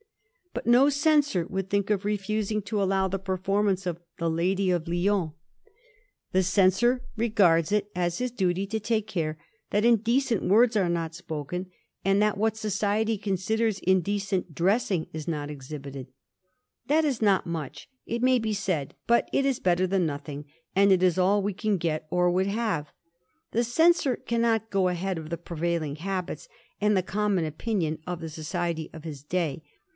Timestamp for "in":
13.79-14.01